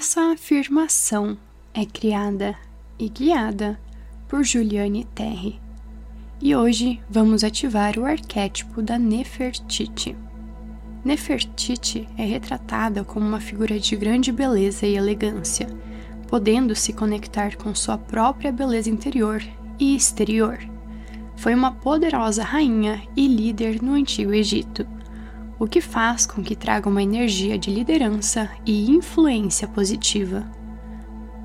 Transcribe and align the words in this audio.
Essa 0.00 0.32
afirmação 0.32 1.36
é 1.74 1.84
criada 1.84 2.56
e 2.98 3.06
guiada 3.06 3.78
por 4.26 4.42
Juliane 4.42 5.04
Terry. 5.14 5.60
E 6.40 6.56
hoje 6.56 6.98
vamos 7.10 7.44
ativar 7.44 7.98
o 7.98 8.06
arquétipo 8.06 8.80
da 8.80 8.98
Nefertiti. 8.98 10.16
Nefertiti 11.04 12.08
é 12.16 12.24
retratada 12.24 13.04
como 13.04 13.26
uma 13.26 13.40
figura 13.40 13.78
de 13.78 13.94
grande 13.94 14.32
beleza 14.32 14.86
e 14.86 14.96
elegância, 14.96 15.66
podendo 16.28 16.74
se 16.74 16.94
conectar 16.94 17.58
com 17.58 17.74
sua 17.74 17.98
própria 17.98 18.50
beleza 18.50 18.88
interior 18.88 19.42
e 19.78 19.94
exterior. 19.94 20.60
Foi 21.36 21.54
uma 21.54 21.72
poderosa 21.72 22.42
rainha 22.42 23.02
e 23.14 23.28
líder 23.28 23.82
no 23.82 23.92
Antigo 23.92 24.32
Egito 24.32 24.86
o 25.60 25.66
que 25.66 25.82
faz 25.82 26.24
com 26.24 26.42
que 26.42 26.56
traga 26.56 26.88
uma 26.88 27.02
energia 27.02 27.58
de 27.58 27.70
liderança 27.70 28.48
e 28.64 28.90
influência 28.90 29.68
positiva. 29.68 30.50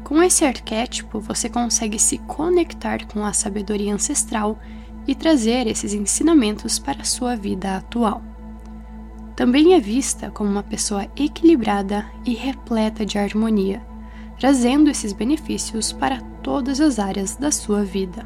Com 0.06 0.24
esse 0.24 0.46
arquétipo, 0.46 1.20
você 1.20 1.50
consegue 1.50 2.00
se 2.00 2.18
conectar 2.20 3.06
com 3.08 3.26
a 3.26 3.34
sabedoria 3.34 3.94
ancestral 3.94 4.58
e 5.06 5.14
trazer 5.14 5.68
esses 5.68 5.94
ensinamentos 5.94 6.80
para 6.80 7.02
a 7.02 7.06
sua 7.06 7.36
vida 7.36 7.76
atual. 7.76 8.24
Também 9.36 9.74
é 9.74 9.82
vista 9.82 10.32
como 10.32 10.50
uma 10.50 10.64
pessoa 10.64 11.06
equilibrada 11.18 12.06
e 12.24 12.34
repleta 12.34 13.06
de 13.06 13.18
harmonia, 13.18 13.86
trazendo 14.40 14.90
esses 14.90 15.12
benefícios 15.12 15.92
para 15.92 16.22
todas 16.42 16.80
as 16.80 17.00
áreas 17.00 17.36
da 17.36 17.52
sua 17.52 17.84
vida. 17.84 18.26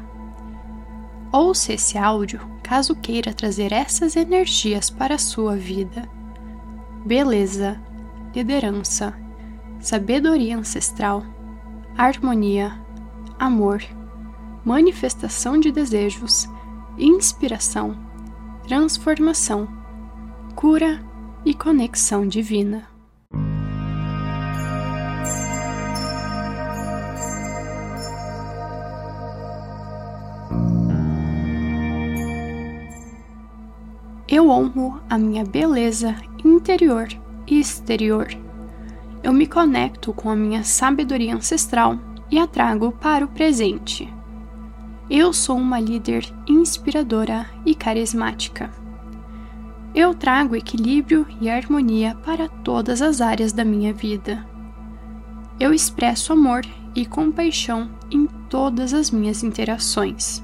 Ouça 1.32 1.72
esse 1.72 1.98
áudio 1.98 2.40
caso 2.70 2.94
queira 2.94 3.34
trazer 3.34 3.72
essas 3.72 4.14
energias 4.14 4.88
para 4.88 5.16
a 5.16 5.18
sua 5.18 5.56
vida. 5.56 6.08
Beleza, 7.04 7.82
liderança, 8.32 9.12
sabedoria 9.80 10.56
ancestral, 10.56 11.24
harmonia, 11.98 12.80
amor, 13.40 13.82
manifestação 14.64 15.58
de 15.58 15.72
desejos, 15.72 16.48
inspiração, 16.96 17.98
transformação, 18.62 19.66
cura 20.54 21.04
e 21.44 21.52
conexão 21.52 22.24
divina. 22.24 22.89
Eu 34.40 34.48
honro 34.48 34.98
a 35.06 35.18
minha 35.18 35.44
beleza 35.44 36.16
interior 36.42 37.08
e 37.46 37.60
exterior. 37.60 38.26
Eu 39.22 39.34
me 39.34 39.46
conecto 39.46 40.14
com 40.14 40.30
a 40.30 40.34
minha 40.34 40.64
sabedoria 40.64 41.34
ancestral 41.34 41.98
e 42.30 42.38
a 42.38 42.46
trago 42.46 42.90
para 42.90 43.22
o 43.22 43.28
presente. 43.28 44.10
Eu 45.10 45.34
sou 45.34 45.58
uma 45.58 45.78
líder 45.78 46.24
inspiradora 46.48 47.50
e 47.66 47.74
carismática. 47.74 48.70
Eu 49.94 50.14
trago 50.14 50.56
equilíbrio 50.56 51.26
e 51.38 51.50
harmonia 51.50 52.14
para 52.24 52.48
todas 52.48 53.02
as 53.02 53.20
áreas 53.20 53.52
da 53.52 53.62
minha 53.62 53.92
vida. 53.92 54.42
Eu 55.60 55.74
expresso 55.74 56.32
amor 56.32 56.62
e 56.94 57.04
compaixão 57.04 57.90
em 58.10 58.24
todas 58.48 58.94
as 58.94 59.10
minhas 59.10 59.42
interações 59.42 60.42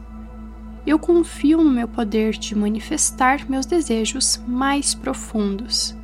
eu 0.87 0.99
confio 0.99 1.65
no 1.65 1.71
meu 1.71 1.89
poder 1.89 2.33
de 2.33 2.55
manifestar 2.55 3.51
meus 3.51 3.67
desejos 3.67 4.41
mais 4.47 4.95
profundos. 4.95 5.97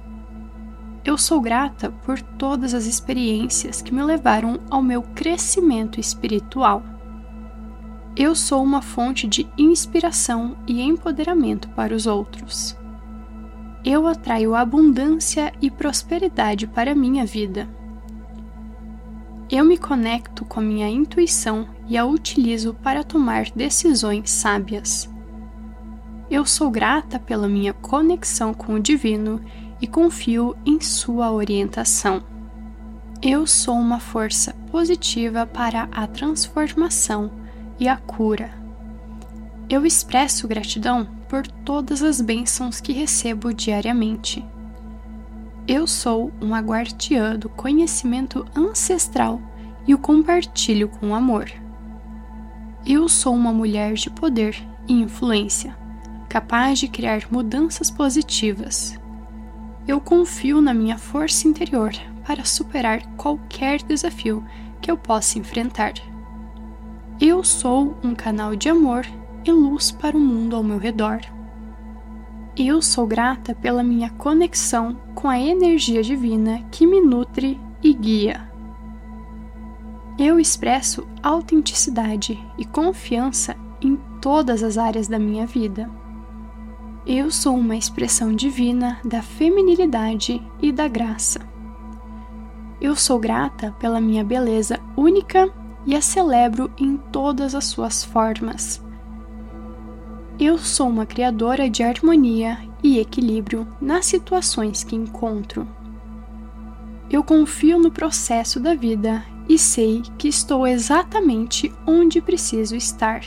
Eu 1.05 1.16
sou 1.16 1.41
grata 1.41 1.91
por 2.05 2.20
todas 2.20 2.74
as 2.74 2.86
experiências 2.86 3.80
que 3.80 3.94
me 3.94 4.02
levaram 4.02 4.58
ao 4.69 4.83
meu 4.83 5.02
crescimento 5.02 6.00
espiritual. 6.00 6.83
Eu 8.16 8.34
sou 8.34 8.62
uma 8.62 8.83
fonte 8.83 9.27
de 9.27 9.48
inspiração 9.56 10.56
e 10.66 10.83
empoderamento 10.83 11.68
para 11.70 11.95
os 11.95 12.07
outros. 12.07 12.77
Eu 13.84 14.07
atraio 14.07 14.55
abundância 14.55 15.52
e 15.61 15.70
prosperidade 15.70 16.67
para 16.67 16.92
a 16.92 16.95
minha 16.95 17.24
vida. 17.24 17.68
Eu 19.51 19.64
me 19.64 19.77
conecto 19.77 20.45
com 20.45 20.61
a 20.61 20.62
minha 20.62 20.89
intuição 20.89 21.68
e 21.89 21.97
a 21.97 22.05
utilizo 22.05 22.75
para 22.75 23.05
tomar 23.05 23.51
decisões 23.51 24.31
sábias. 24.31 25.11
Eu 26.31 26.47
sou 26.47 26.70
grata 26.70 27.19
pela 27.19 27.48
minha 27.48 27.73
conexão 27.73 28.55
com 28.55 28.75
o 28.75 28.81
Divino 28.81 29.41
e 29.81 29.87
confio 29.87 30.57
em 30.65 30.81
sua 30.81 31.31
orientação. 31.31 32.23
Eu 33.20 33.47
sou 33.47 33.77
uma 33.77 34.01
força 34.01 34.55
positiva 34.70 35.47
para 35.47 35.89
a 35.93 36.07
transformação 36.07 37.31
e 37.79 37.87
a 37.87 37.97
cura. 37.97 38.51
Eu 39.69 39.87
expresso 39.87 40.49
gratidão 40.49 41.07
por 41.29 41.47
todas 41.47 42.03
as 42.03 42.20
bênçãos 42.20 42.81
que 42.81 42.93
recebo 42.93 43.53
diariamente. 43.53 44.45
Eu 45.69 45.87
sou 45.87 46.33
uma 46.41 46.59
guardiã 46.59 47.37
do 47.37 47.49
conhecimento 47.49 48.45
ancestral 48.57 49.41
e 49.87 49.95
o 49.95 49.99
compartilho 49.99 50.89
com 50.89 51.14
amor. 51.14 51.61
Eu 52.85 53.09
sou 53.09 53.33
uma 53.33 53.53
mulher 53.53 53.95
de 53.95 54.11
poder 54.11 54.57
e 54.89 54.93
influência, 54.93 55.77
capaz 56.29 56.81
de 56.81 56.89
criar 56.89 57.23
mudanças 57.31 57.93
positivas. 57.93 58.98
Eu 59.87 60.01
confio 60.01 60.61
na 60.61 60.75
minha 60.75 60.98
força 60.98 61.47
interior 61.47 61.93
para 62.27 62.45
superar 62.45 63.01
qualquer 63.17 63.81
desafio 63.83 64.45
que 64.81 64.91
eu 64.91 64.97
possa 64.97 65.39
enfrentar. 65.39 65.93
Eu 67.20 67.45
sou 67.45 67.97
um 68.03 68.17
canal 68.17 68.57
de 68.57 68.69
amor 68.69 69.07
e 69.45 69.53
luz 69.53 69.93
para 69.93 70.17
o 70.17 70.20
mundo 70.20 70.57
ao 70.57 70.64
meu 70.64 70.79
redor. 70.79 71.20
Eu 72.57 72.83
sou 72.83 73.07
grata 73.07 73.55
pela 73.55 73.85
minha 73.85 74.11
conexão 74.11 74.99
com 75.14 75.29
a 75.29 75.39
energia 75.39 76.03
divina 76.03 76.64
que 76.73 76.85
me 76.85 77.01
nutre 77.01 77.61
e 77.81 77.95
guia. 77.95 78.52
Eu 80.24 80.38
expresso 80.38 81.05
autenticidade 81.20 82.38
e 82.56 82.64
confiança 82.64 83.56
em 83.80 83.96
todas 84.20 84.62
as 84.62 84.78
áreas 84.78 85.08
da 85.08 85.18
minha 85.18 85.44
vida. 85.44 85.90
Eu 87.05 87.28
sou 87.28 87.56
uma 87.56 87.74
expressão 87.74 88.33
divina 88.33 89.00
da 89.05 89.20
feminilidade 89.20 90.40
e 90.60 90.70
da 90.70 90.86
graça. 90.86 91.40
Eu 92.80 92.94
sou 92.94 93.18
grata 93.18 93.74
pela 93.80 94.00
minha 94.00 94.22
beleza 94.22 94.78
única 94.96 95.52
e 95.84 95.96
a 95.96 96.00
celebro 96.00 96.70
em 96.78 96.96
todas 96.96 97.52
as 97.52 97.64
suas 97.64 98.04
formas. 98.04 98.80
Eu 100.39 100.56
sou 100.56 100.89
uma 100.89 101.04
criadora 101.04 101.68
de 101.68 101.83
harmonia 101.83 102.58
e 102.80 103.00
equilíbrio 103.00 103.66
nas 103.80 104.06
situações 104.06 104.84
que 104.84 104.94
encontro. 104.94 105.66
Eu 107.10 107.24
confio 107.24 107.77
no 107.80 107.90
processo 107.90 108.60
da 108.60 108.77
vida 108.77 109.32
e 109.48 109.58
sei 109.58 110.03
que 110.17 110.29
estou 110.29 110.67
exatamente 110.67 111.73
onde 111.86 112.20
preciso 112.20 112.77
estar. 112.77 113.23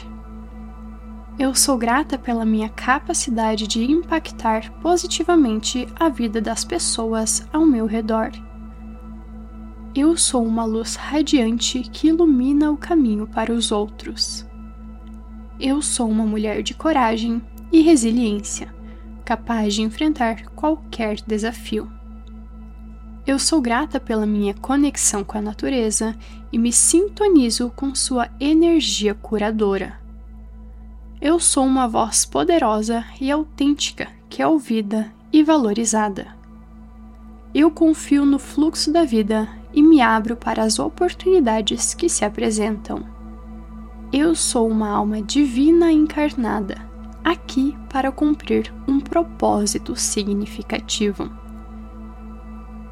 Eu 1.38 1.53
sou 1.53 1.78
grata 1.78 2.18
pela 2.18 2.46
minha 2.46 2.70
capacidade 2.70 3.68
de 3.68 3.84
impactar 3.84 4.72
positivamente 4.81 5.86
a 6.00 6.08
vida 6.08 6.40
das 6.40 6.64
pessoas 6.64 7.46
ao 7.52 7.66
meu 7.66 7.86
redor. 7.86 8.31
Eu 9.94 10.16
sou 10.16 10.46
uma 10.46 10.64
luz 10.64 10.96
radiante 10.96 11.81
que 11.81 12.08
ilumina 12.08 12.72
o 12.72 12.78
caminho 12.78 13.28
para 13.28 13.52
os 13.52 13.72
outros. 13.72 14.46
Eu 15.59 15.81
sou 15.81 16.09
uma 16.09 16.25
mulher 16.25 16.64
de 16.64 16.74
coragem 16.74 17.42
e 17.72 17.81
resiliência, 17.81 18.74
capaz 19.25 19.74
de 19.74 19.81
enfrentar 19.81 20.46
qualquer 20.52 21.18
desafio. 21.28 21.90
Eu 23.28 23.40
sou 23.40 23.59
grata 23.59 24.00
pela 24.00 24.25
minha 24.25 24.53
conexão 24.53 25.24
com 25.24 25.36
a 25.36 25.41
natureza 25.41 26.16
e 26.51 26.60
me 26.60 26.72
sintonizo 26.72 27.72
com 27.75 27.95
sua 27.95 28.30
energia 28.39 29.16
curadora. 29.16 30.00
Eu 31.19 31.39
sou 31.39 31.66
uma 31.66 31.88
voz 31.88 32.24
poderosa 32.24 33.04
e 33.19 33.31
autêntica 33.31 34.10
que 34.30 34.44
é 34.44 34.48
ouvida 34.48 35.12
e 35.33 35.42
valorizada. 35.42 36.27
Eu 37.51 37.72
confio 37.72 38.25
no 38.25 38.38
fluxo 38.38 38.92
da 38.92 39.04
vida 39.04 39.50
e 39.74 39.81
me 39.81 40.01
abro 40.01 40.36
para 40.36 40.62
as 40.62 40.77
oportunidades 40.77 41.95
que 41.95 42.07
se 42.07 42.24
apresentam. 42.24 43.04
Eu 44.13 44.36
sou 44.36 44.69
uma 44.69 44.89
alma 44.89 45.19
divina 45.19 45.92
encarnada, 45.92 46.77
aqui 47.24 47.75
para 47.89 48.12
cumprir 48.12 48.72
um 48.88 49.00
propósito 49.00 49.95
significativo. 49.95 51.44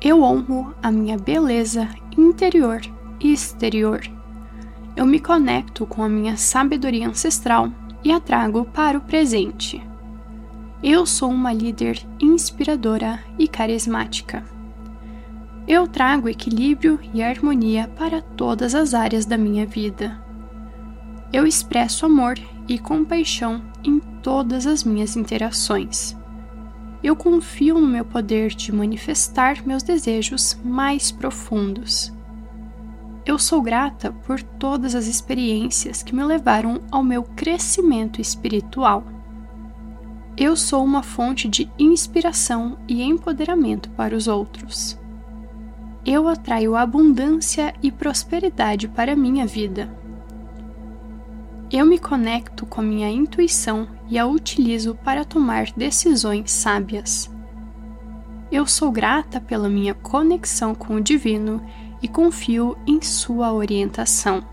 Eu 0.04 0.22
honro 0.22 0.76
a 0.84 0.92
minha 0.92 1.18
beleza 1.18 1.88
interior 2.18 2.82
e 3.22 3.32
exterior. 3.32 4.02
Eu 4.98 5.06
me 5.06 5.18
conecto 5.18 5.86
com 5.86 6.04
a 6.04 6.10
minha 6.10 6.36
sabedoria 6.36 7.08
ancestral 7.08 7.72
e 8.04 8.12
a 8.12 8.20
trago 8.20 8.66
para 8.66 8.98
o 8.98 9.02
presente. 9.02 9.82
Eu 10.84 11.06
sou 11.06 11.32
uma 11.32 11.54
líder 11.54 12.06
inspiradora 12.20 13.24
e 13.40 13.48
carismática. 13.48 14.44
Eu 15.66 15.88
trago 15.88 16.28
equilíbrio 16.28 17.00
e 17.14 17.24
harmonia 17.24 17.88
para 17.96 18.22
todas 18.22 18.76
as 18.76 18.94
áreas 18.94 19.26
da 19.26 19.38
minha 19.38 19.66
vida. 19.66 20.22
Eu 21.32 21.48
expresso 21.48 22.06
amor 22.06 22.38
e 22.68 22.78
compaixão 22.78 23.62
em 23.82 24.00
todas 24.22 24.68
as 24.68 24.84
minhas 24.84 25.16
interações. 25.16 26.14
Eu 27.04 27.18
confio 27.18 27.82
no 27.82 27.88
meu 27.88 28.06
poder 28.06 28.50
de 28.50 28.72
manifestar 28.72 29.62
meus 29.68 29.84
desejos 29.84 30.58
mais 30.64 31.12
profundos. 31.12 32.14
Eu 33.26 33.38
sou 33.38 33.62
grata 33.62 34.14
por 34.26 34.42
todas 34.42 34.96
as 34.96 35.06
experiências 35.08 36.02
que 36.02 36.16
me 36.16 36.24
levaram 36.24 36.82
ao 36.90 37.04
meu 37.04 37.24
crescimento 37.24 38.22
espiritual. 38.22 39.04
Eu 40.38 40.56
sou 40.56 40.84
uma 40.84 41.04
fonte 41.04 41.48
de 41.48 41.70
inspiração 41.78 42.78
e 42.88 43.04
empoderamento 43.04 43.90
para 43.92 44.16
os 44.16 44.28
outros. 44.28 44.98
Eu 46.06 46.28
atraio 46.28 46.76
abundância 46.76 47.74
e 47.84 47.92
prosperidade 47.92 48.88
para 48.88 49.16
minha 49.16 49.46
vida. 49.46 50.03
Eu 51.76 51.88
me 51.88 51.98
conecto 51.98 52.68
com 52.68 52.84
minha 52.84 53.10
intuição 53.10 53.88
e 54.08 54.20
a 54.20 54.28
utilizo 54.28 54.94
para 54.94 55.26
tomar 55.26 55.72
decisões 55.72 56.52
sábias. 56.52 57.32
Eu 58.52 58.68
sou 58.68 58.92
grata 58.92 59.42
pela 59.42 59.68
minha 59.68 59.96
conexão 59.96 60.76
com 60.76 60.94
o 60.94 61.02
divino 61.02 61.66
e 62.00 62.08
confio 62.08 62.78
em 62.86 63.02
sua 63.02 63.52
orientação. 63.52 64.46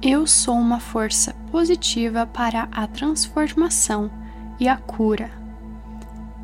Eu 0.00 0.26
sou 0.26 0.54
uma 0.54 0.80
força 0.80 1.34
positiva 1.50 2.24
para 2.24 2.66
a 2.72 2.86
transformação 2.86 4.10
e 4.58 4.66
a 4.68 4.78
cura. 4.78 5.30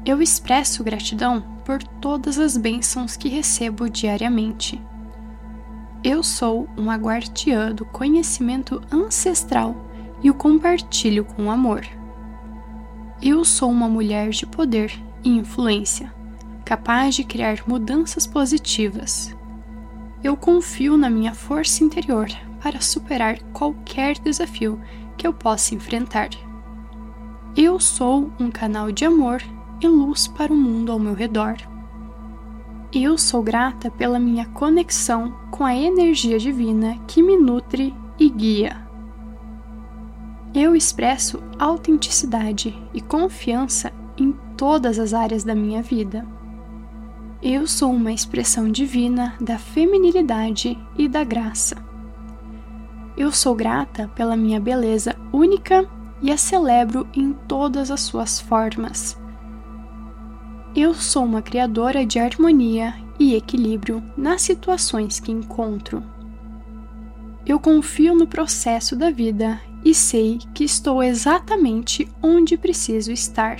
Eu 0.04 0.20
expresso 0.20 0.84
gratidão 0.84 1.42
por 1.64 1.82
todas 1.82 2.38
as 2.38 2.58
bênçãos 2.58 3.16
que 3.16 3.30
recebo 3.30 3.88
diariamente. 3.88 4.78
Eu 6.02 6.22
sou 6.22 6.68
uma 6.76 6.94
guardiã 6.94 7.74
do 7.74 7.84
conhecimento 7.84 8.80
ancestral 8.90 9.74
e 10.22 10.30
o 10.30 10.34
compartilho 10.34 11.24
com 11.24 11.50
amor. 11.50 11.84
Eu 13.20 13.44
sou 13.44 13.68
uma 13.68 13.88
mulher 13.88 14.30
de 14.30 14.46
poder 14.46 14.92
e 15.24 15.28
influência, 15.28 16.14
capaz 16.64 17.16
de 17.16 17.24
criar 17.24 17.64
mudanças 17.66 18.28
positivas. 18.28 19.34
Eu 20.22 20.36
confio 20.36 20.96
na 20.96 21.10
minha 21.10 21.34
força 21.34 21.82
interior 21.82 22.28
para 22.62 22.80
superar 22.80 23.40
qualquer 23.52 24.18
desafio 24.20 24.80
que 25.16 25.26
eu 25.26 25.32
possa 25.32 25.74
enfrentar. 25.74 26.28
Eu 27.56 27.80
sou 27.80 28.32
um 28.38 28.52
canal 28.52 28.92
de 28.92 29.04
amor 29.04 29.42
e 29.80 29.88
luz 29.88 30.28
para 30.28 30.52
o 30.52 30.56
mundo 30.56 30.92
ao 30.92 30.98
meu 30.98 31.14
redor. 31.14 31.56
Eu 32.92 33.18
sou 33.18 33.42
grata 33.42 33.90
pela 33.90 34.18
minha 34.18 34.46
conexão 34.46 35.34
com 35.50 35.62
a 35.62 35.76
energia 35.76 36.38
divina 36.38 36.98
que 37.06 37.22
me 37.22 37.36
nutre 37.36 37.94
e 38.18 38.30
guia. 38.30 38.78
Eu 40.54 40.74
expresso 40.74 41.42
autenticidade 41.58 42.74
e 42.94 43.02
confiança 43.02 43.92
em 44.16 44.32
todas 44.56 44.98
as 44.98 45.12
áreas 45.12 45.44
da 45.44 45.54
minha 45.54 45.82
vida. 45.82 46.26
Eu 47.42 47.66
sou 47.66 47.92
uma 47.92 48.10
expressão 48.10 48.70
divina 48.70 49.34
da 49.38 49.58
feminilidade 49.58 50.78
e 50.96 51.06
da 51.06 51.22
graça. 51.24 51.76
Eu 53.18 53.30
sou 53.30 53.54
grata 53.54 54.08
pela 54.14 54.34
minha 54.34 54.58
beleza 54.58 55.14
única 55.30 55.86
e 56.22 56.32
a 56.32 56.38
celebro 56.38 57.06
em 57.14 57.34
todas 57.34 57.90
as 57.90 58.00
suas 58.00 58.40
formas. 58.40 59.20
Eu 60.76 60.94
sou 60.94 61.24
uma 61.24 61.40
criadora 61.40 62.04
de 62.04 62.18
harmonia 62.18 62.94
e 63.18 63.34
equilíbrio 63.34 64.02
nas 64.16 64.42
situações 64.42 65.18
que 65.18 65.32
encontro. 65.32 66.02
Eu 67.46 67.58
confio 67.58 68.14
no 68.14 68.26
processo 68.26 68.94
da 68.94 69.10
vida 69.10 69.60
e 69.82 69.94
sei 69.94 70.38
que 70.52 70.64
estou 70.64 71.02
exatamente 71.02 72.06
onde 72.22 72.58
preciso 72.58 73.10
estar. 73.10 73.56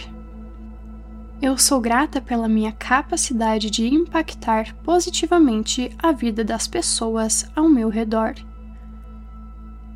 Eu 1.40 1.56
sou 1.56 1.81
grata 1.81 2.20
pela 2.20 2.46
minha 2.46 2.72
capacidade 2.72 3.70
de 3.70 3.87
impactar 3.87 4.75
positivamente 4.84 5.90
a 5.99 6.12
vida 6.12 6.44
das 6.44 6.69
pessoas 6.69 7.50
ao 7.56 7.69
meu 7.69 7.88
redor. 7.88 8.34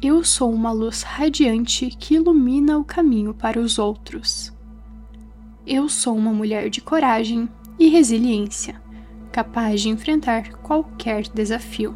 Eu 0.01 0.25
sou 0.25 0.53
uma 0.53 0.73
luz 0.73 1.03
radiante 1.03 1.89
que 1.91 2.15
ilumina 2.15 2.79
o 2.79 2.85
caminho 2.85 3.35
para 3.35 3.61
os 3.61 3.79
outros. 3.79 4.42
Eu 5.65 5.89
sou 5.89 6.17
uma 6.17 6.33
mulher 6.33 6.69
de 6.69 6.81
coragem 6.81 7.49
e 7.79 7.89
resiliência, 7.89 8.83
capaz 9.31 9.81
de 9.81 9.91
enfrentar 9.91 10.51
qualquer 10.55 11.23
desafio. 11.23 11.95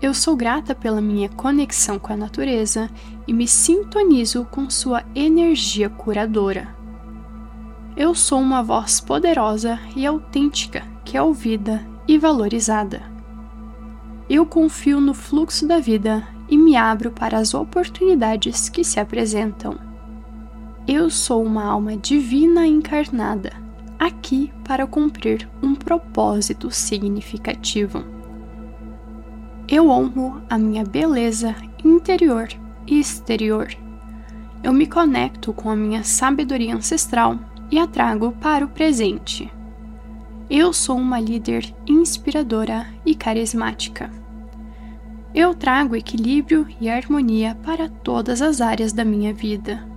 Eu 0.00 0.14
sou 0.14 0.36
grata 0.36 0.72
pela 0.72 1.00
minha 1.00 1.28
conexão 1.28 1.98
com 1.98 2.12
a 2.12 2.16
natureza 2.16 2.88
e 3.26 3.32
me 3.32 3.48
sintonizo 3.48 4.44
com 4.44 4.70
sua 4.70 5.02
energia 5.12 5.90
curadora. 5.90 6.68
Eu 7.96 8.14
sou 8.14 8.38
uma 8.38 8.62
voz 8.62 9.00
poderosa 9.00 9.80
e 9.96 10.06
autêntica 10.06 10.84
que 11.04 11.16
é 11.16 11.22
ouvida 11.22 11.84
e 12.06 12.16
valorizada. 12.16 13.02
Eu 14.28 14.46
confio 14.46 15.00
no 15.00 15.14
fluxo 15.14 15.66
da 15.66 15.80
vida 15.80 16.26
e 16.48 16.56
me 16.56 16.76
abro 16.76 17.10
para 17.10 17.38
as 17.38 17.54
oportunidades 17.54 18.68
que 18.68 18.84
se 18.84 19.00
apresentam. 19.00 19.89
Eu 20.90 21.08
sou 21.08 21.42
uma 21.42 21.64
alma 21.64 21.96
divina 21.96 22.66
encarnada, 22.66 23.52
aqui 23.98 24.52
para 24.62 24.86
cumprir 24.86 25.48
um 25.62 25.74
propósito 25.74 26.70
significativo 26.70 28.04
eu 29.70 29.88
honro 29.88 30.42
a 30.50 30.58
minha 30.58 30.82
beleza 30.82 31.54
interior 31.84 32.48
e 32.88 32.98
exterior. 32.98 33.68
Eu 34.64 34.72
me 34.72 34.84
conecto 34.84 35.52
com 35.52 35.70
a 35.70 35.76
minha 35.76 36.02
sabedoria 36.02 36.74
ancestral 36.74 37.38
e 37.70 37.78
a 37.78 37.86
trago 37.86 38.32
para 38.32 38.64
o 38.64 38.68
presente. 38.68 39.48
Eu 40.50 40.72
sou 40.72 40.96
uma 40.96 41.20
líder 41.20 41.72
inspiradora 41.86 42.84
e 43.06 43.14
carismática. 43.14 44.10
Eu 45.32 45.54
trago 45.54 45.94
equilíbrio 45.94 46.66
e 46.80 46.90
harmonia 46.90 47.56
para 47.62 47.88
todas 47.88 48.42
as 48.42 48.60
áreas 48.60 48.92
da 48.92 49.04
minha 49.04 49.32
vida. 49.32 49.88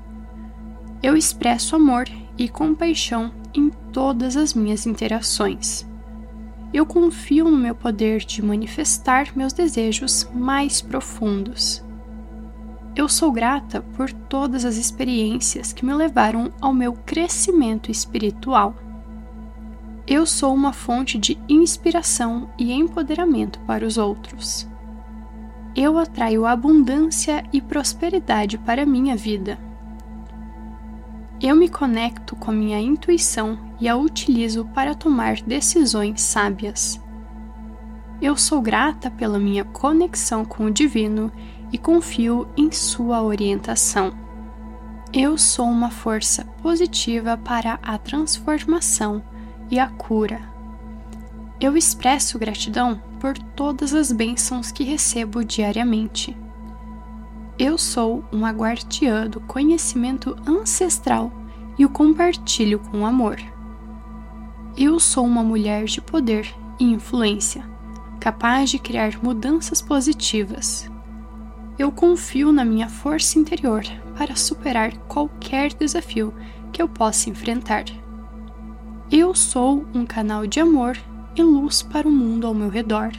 Eu 1.03 1.15
expresso 1.15 1.75
amor 1.75 2.05
e 2.37 2.49
compaixão 2.49 3.31
em 3.53 3.69
todas 3.91 4.35
as 4.35 4.55
minhas 4.55 4.87
interações 4.87 5.85
eu 6.73 6.87
confio 6.87 7.51
no 7.51 7.57
meu 7.57 7.75
poder 7.75 8.19
de 8.25 8.43
manifestar 8.43 9.31
meus 9.35 9.53
desejos 9.53 10.27
mais 10.33 10.81
profundos. 10.81 11.83
Eu 12.95 13.07
sou 13.07 13.31
grata 13.31 13.81
por 13.95 14.11
todas 14.11 14.65
as 14.65 14.75
experiências 14.75 15.71
que 15.71 15.85
me 15.85 15.93
levaram 15.93 16.51
ao 16.59 16.73
meu 16.73 16.93
crescimento 16.93 17.91
espiritual. 17.91 18.75
Eu 20.07 20.25
sou 20.25 20.53
uma 20.53 20.73
fonte 20.73 21.17
de 21.17 21.39
inspiração 21.47 22.49
e 22.57 22.73
empoderamento 22.73 23.59
para 23.61 23.85
os 23.85 23.97
outros. 23.97 24.67
Eu 25.75 25.97
atraio 25.97 26.45
abundância 26.45 27.43
e 27.53 27.61
prosperidade 27.61 28.57
para 28.57 28.85
minha 28.85 29.15
vida. 29.15 29.59
Eu 31.43 31.57
me 31.57 31.67
conecto 31.67 32.37
com 32.37 32.53
minha 32.53 32.79
intuição 32.79 33.59
e 33.77 33.89
a 33.89 33.97
utilizo 33.97 34.63
para 34.73 34.95
tomar 34.95 35.41
decisões 35.41 36.21
sábias. 36.21 37.01
Eu 38.21 38.37
sou 38.37 38.61
grata 38.61 39.11
pela 39.11 39.37
minha 39.37 39.65
conexão 39.65 40.45
com 40.45 40.63
o 40.63 40.71
divino 40.71 41.29
e 41.69 41.77
confio 41.77 42.47
em 42.55 42.71
sua 42.71 43.21
orientação. 43.21 44.13
Eu 45.11 45.37
sou 45.37 45.65
uma 45.65 45.91
força 45.91 46.45
positiva 46.61 47.35
para 47.35 47.77
a 47.83 47.97
transformação 47.97 49.21
e 49.69 49.77
a 49.79 49.89
cura. 49.89 50.39
Eu 51.59 51.75
expresso 51.75 52.39
gratidão 52.39 53.01
por 53.19 53.37
todas 53.37 53.93
as 53.93 54.13
bênçãos 54.13 54.71
que 54.71 54.85
recebo 54.85 55.43
diariamente. 55.43 56.37
Eu 57.57 57.77
sou 57.77 58.23
uma 58.31 58.49
guardiã 58.49 59.27
do 59.27 59.39
conhecimento 59.39 60.35
ancestral 60.47 61.31
e 61.77 61.85
o 61.85 61.89
compartilho 61.89 62.79
com 62.79 63.05
amor. 63.05 63.37
Eu 64.75 64.99
sou 64.99 65.23
uma 65.23 65.43
mulher 65.43 65.85
de 65.85 66.01
poder 66.01 66.51
e 66.79 66.83
influência, 66.83 67.63
capaz 68.19 68.71
de 68.71 68.79
criar 68.79 69.21
mudanças 69.21 69.83
positivas. 69.83 70.89
Eu 71.77 71.91
confio 71.91 72.51
na 72.51 72.65
minha 72.65 72.89
força 72.89 73.37
interior 73.37 73.83
para 74.17 74.35
superar 74.35 74.97
qualquer 75.07 75.73
desafio 75.73 76.33
que 76.71 76.81
eu 76.81 76.89
possa 76.89 77.29
enfrentar. 77.29 77.85
Eu 79.11 79.35
sou 79.35 79.85
um 79.93 80.07
canal 80.07 80.47
de 80.47 80.59
amor 80.59 80.97
e 81.35 81.43
luz 81.43 81.83
para 81.83 82.07
o 82.07 82.11
mundo 82.11 82.47
ao 82.47 82.53
meu 82.53 82.69
redor. 82.69 83.11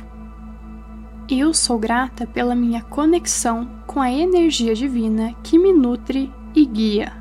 Eu 1.29 1.55
sou 1.55 1.79
grata 1.79 2.27
pela 2.27 2.55
minha 2.55 2.83
conexão 2.83 3.67
com 3.87 3.99
a 3.99 4.13
energia 4.13 4.75
divina 4.75 5.33
que 5.43 5.59
me 5.59 5.73
nutre 5.73 6.31
e 6.55 6.67
guia. 6.67 7.15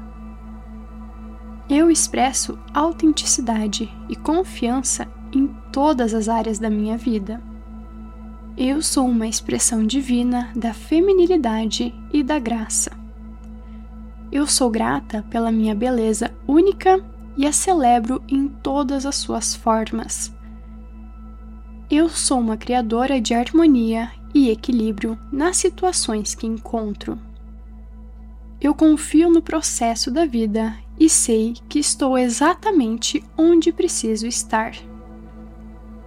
Eu 1.70 1.90
expresso 1.90 2.60
autenticidade 2.74 3.90
e 4.10 4.16
confiança 4.18 5.08
em 5.32 5.48
todas 5.72 6.14
as 6.14 6.28
áreas 6.28 6.60
da 6.60 6.70
minha 6.70 6.98
vida. 6.98 7.42
Eu 8.58 8.82
sou 8.82 9.08
uma 9.08 9.26
expressão 9.26 9.86
divina 9.86 10.52
da 10.54 10.74
feminilidade 10.74 11.96
e 12.12 12.22
da 12.22 12.38
graça. 12.40 12.92
Eu 14.30 14.46
sou 14.46 14.70
grata 14.70 15.24
pela 15.30 15.50
minha 15.50 15.74
beleza 15.74 16.30
única 16.46 17.02
e 17.38 17.48
a 17.48 17.54
celebro 17.54 18.22
em 18.28 18.50
todas 18.50 19.06
as 19.06 19.16
suas 19.16 19.56
formas. 19.56 20.36
Eu 21.92 22.10
sou 22.10 22.40
uma 22.40 22.56
criadora 22.56 23.20
de 23.20 23.34
harmonia 23.34 24.10
e 24.34 24.50
equilíbrio 24.50 25.20
nas 25.32 25.58
situações 25.58 26.34
que 26.34 26.48
encontro. 26.48 27.20
Eu 28.60 28.74
confio 28.74 29.30
no 29.30 29.42
processo 29.42 30.10
da 30.10 30.26
vida 30.26 30.76
e 30.98 31.10
sei 31.10 31.54
que 31.68 31.80
estou 31.80 32.18
exatamente 32.18 33.22
onde 33.38 33.74
preciso 33.74 34.26
estar. 34.26 34.74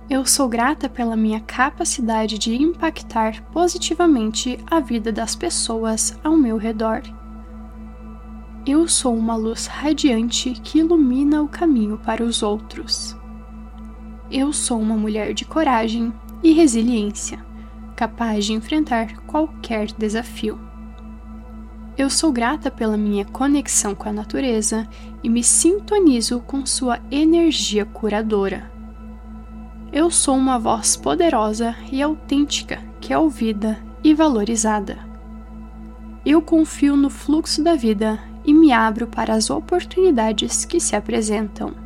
Eu 0.09 0.25
sou 0.25 0.49
grata 0.49 0.89
pela 0.89 1.17
minha 1.17 1.41
capacidade 1.41 2.39
de 2.39 2.55
impactar 2.55 3.43
positivamente 3.53 4.59
a 4.71 4.81
vida 4.81 5.13
das 5.13 5.37
pessoas 5.37 6.19
ao 6.25 6.37
meu 6.37 6.57
redor. 6.57 7.03
Eu 8.67 8.89
sou 8.89 9.15
uma 9.15 9.37
luz 9.37 9.67
radiante 9.67 10.53
que 10.65 10.79
ilumina 10.79 11.43
o 11.43 11.49
caminho 11.49 11.99
para 11.99 12.25
os 12.25 12.43
outros. 12.43 13.17
Eu 14.31 14.53
sou 14.53 14.81
uma 14.81 14.97
mulher 14.97 15.33
de 15.33 15.45
coragem 15.45 16.13
e 16.43 16.53
resiliência, 16.53 17.39
capaz 17.95 18.45
de 18.45 18.55
enfrentar 18.55 19.19
qualquer 19.21 19.87
desafio. 19.87 20.59
Eu 21.97 22.11
sou 22.11 22.33
grata 22.33 22.69
pela 22.69 22.97
minha 22.97 23.25
conexão 23.25 23.95
com 23.95 24.09
a 24.09 24.13
natureza 24.13 24.87
e 25.23 25.29
me 25.29 25.45
sintonizo 25.45 26.41
com 26.41 26.67
sua 26.67 26.99
energia 27.09 27.85
curadora. 27.85 28.69
Eu 29.93 30.11
sou 30.11 30.37
uma 30.37 30.59
voz 30.59 30.97
poderosa 30.97 31.77
e 31.91 32.03
autêntica 32.03 32.83
que 33.01 33.13
é 33.13 33.19
ouvida 33.19 33.79
e 34.03 34.13
valorizada. 34.13 34.99
Eu 36.25 36.43
confio 36.43 36.97
no 36.97 37.09
fluxo 37.09 37.63
da 37.63 37.77
vida 37.77 38.19
e 38.45 38.53
me 38.53 38.73
abro 38.73 39.07
para 39.07 39.33
as 39.35 39.51
oportunidades 39.51 40.65
que 40.65 40.81
se 40.81 40.97
apresentam. 40.97 41.86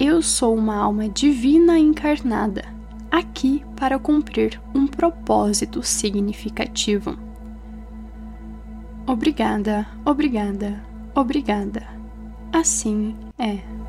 Eu 0.00 0.22
sou 0.22 0.56
uma 0.56 0.76
alma 0.76 1.08
divina 1.08 1.78
encarnada, 1.78 2.64
aqui 3.10 3.62
para 3.76 3.98
cumprir 3.98 4.60
um 4.74 4.86
propósito 4.86 5.82
significativo. 5.82 7.16
Obrigada, 9.06 9.86
obrigada, 10.04 10.82
obrigada. 11.14 11.86
Assim 12.52 13.16
é. 13.38 13.81